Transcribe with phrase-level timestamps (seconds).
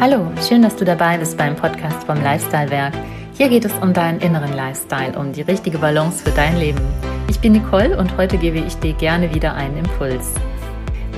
[0.00, 2.94] Hallo, schön, dass du dabei bist beim Podcast vom Lifestyle Werk.
[3.36, 6.78] Hier geht es um deinen inneren Lifestyle, um die richtige Balance für dein Leben.
[7.28, 10.34] Ich bin Nicole und heute gebe ich dir gerne wieder einen Impuls.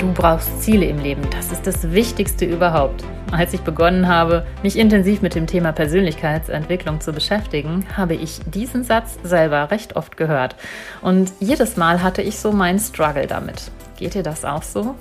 [0.01, 3.05] Du brauchst Ziele im Leben, das ist das Wichtigste überhaupt.
[3.33, 8.83] Als ich begonnen habe, mich intensiv mit dem Thema Persönlichkeitsentwicklung zu beschäftigen, habe ich diesen
[8.83, 10.57] Satz selber recht oft gehört.
[11.03, 13.71] Und jedes Mal hatte ich so meinen Struggle damit.
[14.01, 14.95] Geht dir das auch so?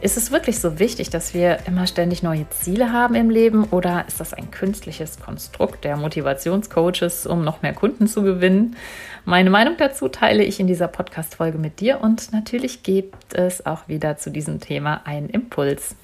[0.00, 4.04] Ist es wirklich so wichtig, dass wir immer ständig neue Ziele haben im Leben oder
[4.06, 8.76] ist das ein künstliches Konstrukt der Motivationscoaches, um noch mehr Kunden zu gewinnen?
[9.24, 13.88] Meine Meinung dazu teile ich in dieser Podcast-Folge mit dir und natürlich gibt es auch
[13.88, 15.96] wieder zu diesem Thema einen Impuls.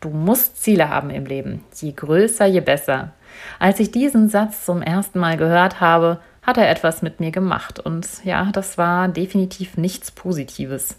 [0.00, 1.64] Du musst Ziele haben im Leben.
[1.80, 3.12] Je größer, je besser.
[3.58, 7.78] Als ich diesen Satz zum ersten Mal gehört habe, hat er etwas mit mir gemacht.
[7.78, 10.98] Und ja, das war definitiv nichts Positives.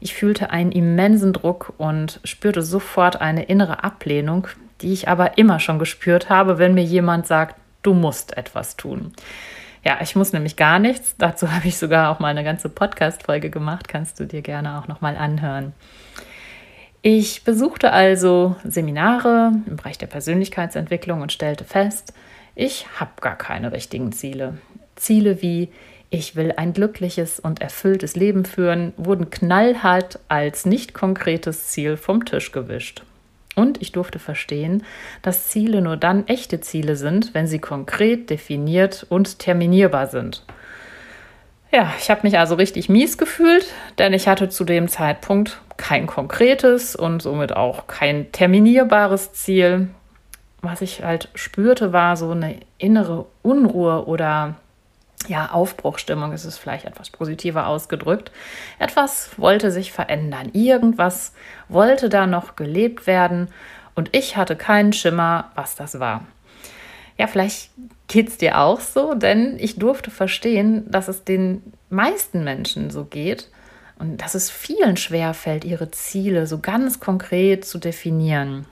[0.00, 4.46] Ich fühlte einen immensen Druck und spürte sofort eine innere Ablehnung,
[4.82, 9.12] die ich aber immer schon gespürt habe, wenn mir jemand sagt, du musst etwas tun.
[9.84, 11.14] Ja, ich muss nämlich gar nichts.
[11.16, 13.88] Dazu habe ich sogar auch mal eine ganze Podcast-Folge gemacht.
[13.88, 15.72] Kannst du dir gerne auch nochmal anhören.
[17.00, 22.14] Ich besuchte also Seminare im Bereich der Persönlichkeitsentwicklung und stellte fest,
[22.54, 24.58] ich habe gar keine richtigen Ziele.
[24.96, 25.70] Ziele wie
[26.14, 32.24] ich will ein glückliches und erfülltes Leben führen, wurden knallhart als nicht konkretes Ziel vom
[32.24, 33.02] Tisch gewischt.
[33.56, 34.84] Und ich durfte verstehen,
[35.22, 40.44] dass Ziele nur dann echte Ziele sind, wenn sie konkret definiert und terminierbar sind.
[41.72, 43.66] Ja, ich habe mich also richtig mies gefühlt,
[43.98, 49.88] denn ich hatte zu dem Zeitpunkt kein konkretes und somit auch kein terminierbares Ziel.
[50.62, 54.54] Was ich halt spürte, war so eine innere Unruhe oder
[55.28, 58.30] ja, Aufbruchstimmung ist es vielleicht etwas positiver ausgedrückt.
[58.78, 60.50] Etwas wollte sich verändern.
[60.52, 61.32] Irgendwas
[61.68, 63.48] wollte da noch gelebt werden
[63.94, 66.26] und ich hatte keinen Schimmer, was das war.
[67.18, 67.70] Ja, vielleicht
[68.08, 73.04] geht es dir auch so, denn ich durfte verstehen, dass es den meisten Menschen so
[73.04, 73.50] geht
[73.98, 78.66] und dass es vielen schwer fällt, ihre Ziele so ganz konkret zu definieren.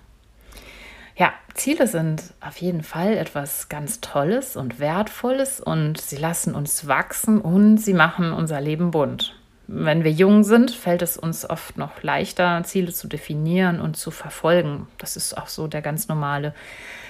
[1.17, 6.87] Ja, Ziele sind auf jeden Fall etwas ganz Tolles und Wertvolles und sie lassen uns
[6.87, 9.37] wachsen und sie machen unser Leben bunt.
[9.67, 14.11] Wenn wir jung sind, fällt es uns oft noch leichter, Ziele zu definieren und zu
[14.11, 14.89] verfolgen.
[14.99, 16.55] Das ist auch so der ganz normale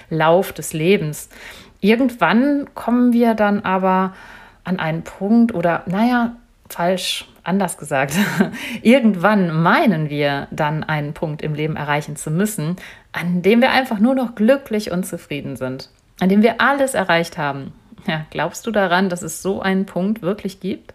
[0.09, 1.29] Lauf des Lebens.
[1.79, 4.13] Irgendwann kommen wir dann aber
[4.63, 6.35] an einen Punkt oder, naja,
[6.69, 8.13] falsch, anders gesagt.
[8.81, 12.77] Irgendwann meinen wir dann einen Punkt im Leben erreichen zu müssen,
[13.13, 17.37] an dem wir einfach nur noch glücklich und zufrieden sind, an dem wir alles erreicht
[17.37, 17.73] haben.
[18.07, 20.93] Ja, glaubst du daran, dass es so einen Punkt wirklich gibt?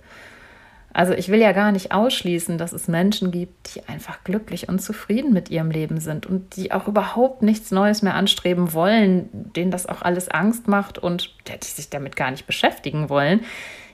[0.92, 4.80] Also ich will ja gar nicht ausschließen, dass es Menschen gibt, die einfach glücklich und
[4.80, 9.70] zufrieden mit ihrem Leben sind und die auch überhaupt nichts Neues mehr anstreben wollen, denen
[9.70, 13.40] das auch alles Angst macht und die sich damit gar nicht beschäftigen wollen.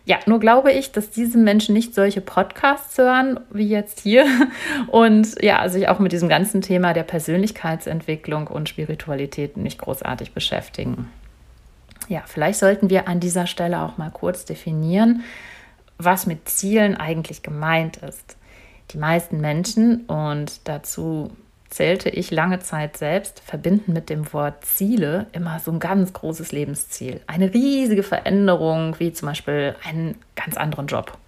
[0.07, 4.27] Ja, nur glaube ich, dass diese Menschen nicht solche Podcasts hören wie jetzt hier
[4.89, 11.11] und ja, sich auch mit diesem ganzen Thema der Persönlichkeitsentwicklung und Spiritualität nicht großartig beschäftigen.
[12.09, 15.23] Ja, vielleicht sollten wir an dieser Stelle auch mal kurz definieren,
[15.97, 18.37] was mit Zielen eigentlich gemeint ist.
[18.91, 21.31] Die meisten Menschen, und dazu
[21.75, 26.53] zählte ich lange Zeit selbst, verbinden mit dem Wort Ziele immer so ein ganz großes
[26.53, 27.21] Lebensziel.
[27.27, 31.19] Eine riesige Veränderung, wie zum Beispiel einen ganz anderen Job.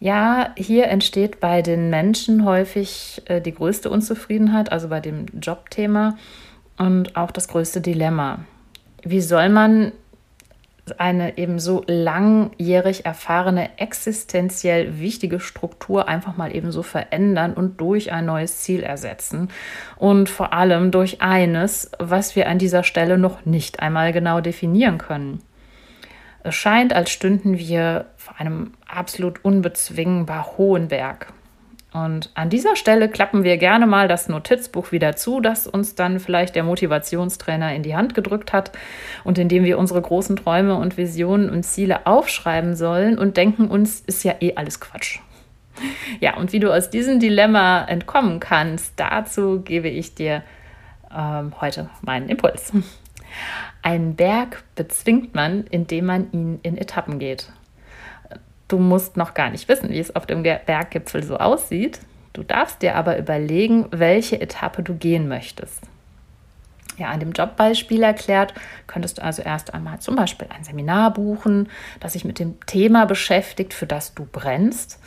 [0.00, 6.16] Ja, hier entsteht bei den Menschen häufig äh, die größte Unzufriedenheit, also bei dem Jobthema
[6.78, 8.38] und auch das größte Dilemma.
[9.02, 9.92] Wie soll man
[10.98, 18.12] eine eben so langjährig erfahrene, existenziell wichtige Struktur einfach mal eben so verändern und durch
[18.12, 19.48] ein neues Ziel ersetzen.
[19.96, 24.98] Und vor allem durch eines, was wir an dieser Stelle noch nicht einmal genau definieren
[24.98, 25.42] können.
[26.42, 31.32] Es scheint, als stünden wir vor einem absolut unbezwingbar hohen Berg.
[31.94, 36.18] Und an dieser Stelle klappen wir gerne mal das Notizbuch wieder zu, das uns dann
[36.18, 38.72] vielleicht der Motivationstrainer in die Hand gedrückt hat
[39.22, 43.68] und in dem wir unsere großen Träume und Visionen und Ziele aufschreiben sollen und denken
[43.68, 45.20] uns, ist ja eh alles Quatsch.
[46.18, 50.42] Ja, und wie du aus diesem Dilemma entkommen kannst, dazu gebe ich dir
[51.16, 52.72] ähm, heute meinen Impuls.
[53.82, 57.52] Einen Berg bezwingt man, indem man ihn in Etappen geht.
[58.68, 62.00] Du musst noch gar nicht wissen, wie es auf dem Berggipfel so aussieht.
[62.32, 65.82] Du darfst dir aber überlegen, welche Etappe du gehen möchtest.
[66.96, 68.54] Ja, an dem Jobbeispiel erklärt,
[68.86, 71.68] könntest du also erst einmal zum Beispiel ein Seminar buchen,
[72.00, 75.00] das sich mit dem Thema beschäftigt, für das du brennst.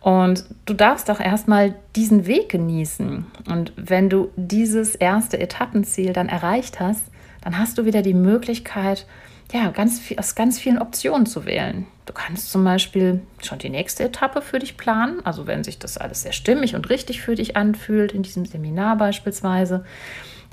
[0.00, 3.24] Und du darfst auch erstmal diesen Weg genießen.
[3.48, 7.04] Und wenn du dieses erste Etappenziel dann erreicht hast,
[7.42, 9.06] dann hast du wieder die Möglichkeit,
[9.52, 11.86] ja, ganz viel, aus ganz vielen Optionen zu wählen.
[12.06, 15.98] Du kannst zum Beispiel schon die nächste Etappe für dich planen, also wenn sich das
[15.98, 19.84] alles sehr stimmig und richtig für dich anfühlt, in diesem Seminar beispielsweise,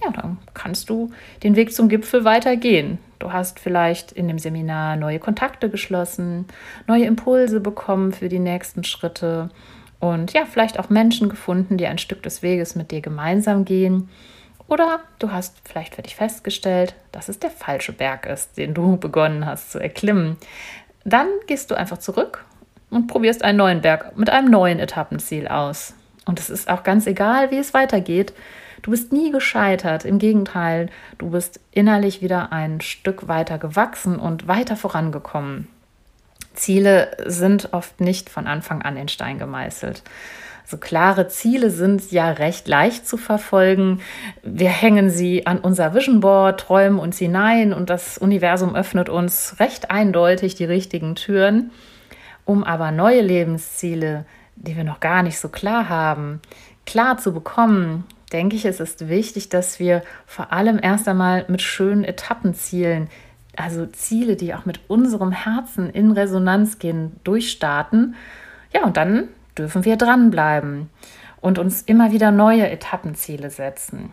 [0.03, 1.11] ja, dann kannst du
[1.43, 2.99] den Weg zum Gipfel weitergehen.
[3.19, 6.45] Du hast vielleicht in dem Seminar neue Kontakte geschlossen,
[6.87, 9.49] neue Impulse bekommen für die nächsten Schritte
[9.99, 14.09] und ja, vielleicht auch Menschen gefunden, die ein Stück des Weges mit dir gemeinsam gehen.
[14.69, 18.97] Oder du hast vielleicht für dich festgestellt, dass es der falsche Berg ist, den du
[18.99, 20.37] begonnen hast zu erklimmen.
[21.03, 22.45] Dann gehst du einfach zurück
[22.89, 25.93] und probierst einen neuen Berg mit einem neuen Etappenziel aus.
[26.25, 28.33] Und es ist auch ganz egal, wie es weitergeht.
[28.83, 30.05] Du bist nie gescheitert.
[30.05, 35.67] Im Gegenteil, du bist innerlich wieder ein Stück weiter gewachsen und weiter vorangekommen.
[36.53, 40.03] Ziele sind oft nicht von Anfang an in Stein gemeißelt.
[40.69, 44.01] So klare Ziele sind ja recht leicht zu verfolgen.
[44.43, 49.55] Wir hängen sie an unser Vision Board, träumen uns hinein und das Universum öffnet uns
[49.59, 51.71] recht eindeutig die richtigen Türen.
[52.45, 54.25] Um aber neue Lebensziele,
[54.57, 56.39] die wir noch gar nicht so klar haben,
[56.85, 61.63] klar zu bekommen, denke ich, es ist wichtig, dass wir vor allem erst einmal mit
[61.63, 63.09] schönen Etappenzielen,
[63.55, 68.13] also Ziele, die auch mit unserem Herzen in Resonanz gehen, durchstarten.
[68.71, 70.89] Ja, und dann dürfen wir dranbleiben
[71.41, 74.11] und uns immer wieder neue Etappenziele setzen.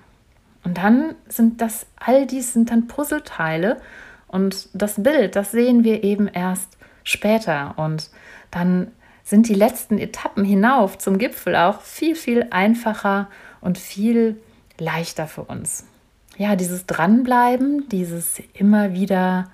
[0.64, 3.80] Und dann sind das, all dies sind dann Puzzleteile
[4.28, 7.74] und das Bild, das sehen wir eben erst später.
[7.76, 8.10] Und
[8.50, 8.88] dann
[9.22, 13.28] sind die letzten Etappen hinauf zum Gipfel auch viel, viel einfacher
[13.60, 14.40] und viel
[14.78, 15.86] leichter für uns.
[16.36, 19.50] Ja, dieses Dranbleiben, dieses immer wieder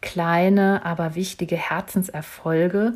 [0.00, 2.94] kleine, aber wichtige Herzenserfolge,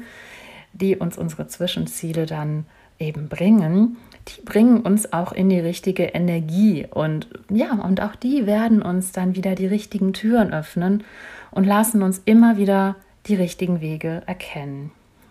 [0.72, 2.66] die uns unsere Zwischenziele dann
[2.98, 3.96] eben bringen,
[4.28, 9.12] die bringen uns auch in die richtige Energie und ja, und auch die werden uns
[9.12, 11.04] dann wieder die richtigen Türen öffnen
[11.50, 14.90] und lassen uns immer wieder die richtigen Wege erkennen.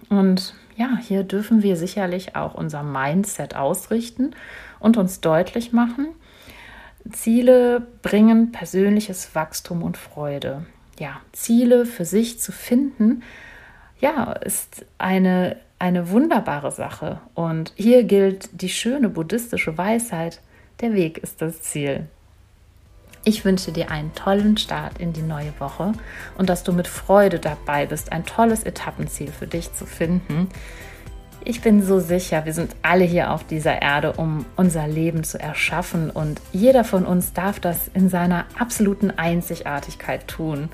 [0.10, 4.32] Und ja, hier dürfen wir sicherlich auch unser Mindset ausrichten
[4.80, 6.08] und uns deutlich machen,
[7.12, 10.66] Ziele bringen persönliches Wachstum und Freude.
[11.00, 13.24] Ja, Ziele für sich zu finden,
[14.00, 17.20] ja, ist eine, eine wunderbare Sache.
[17.34, 20.42] Und hier gilt die schöne buddhistische Weisheit,
[20.82, 22.08] der Weg ist das Ziel.
[23.24, 25.92] Ich wünsche dir einen tollen Start in die neue Woche
[26.38, 30.48] und dass du mit Freude dabei bist, ein tolles Etappenziel für dich zu finden.
[31.44, 35.40] Ich bin so sicher, wir sind alle hier auf dieser Erde, um unser Leben zu
[35.40, 40.70] erschaffen und jeder von uns darf das in seiner absoluten Einzigartigkeit tun.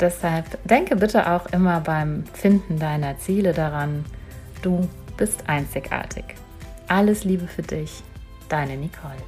[0.00, 4.04] Deshalb denke bitte auch immer beim Finden deiner Ziele daran,
[4.62, 4.88] du
[5.18, 6.24] bist einzigartig.
[6.88, 8.02] Alles Liebe für dich,
[8.48, 9.22] deine Nicole.